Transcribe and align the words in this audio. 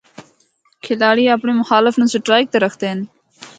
کھلاڑی 0.83 1.25
اپنڑے 1.33 1.53
مخالف 1.61 1.93
نوں 1.99 2.11
سٹرائیک 2.13 2.47
تے 2.51 2.57
رکھدے 2.63 2.87
ہن۔ 2.91 2.99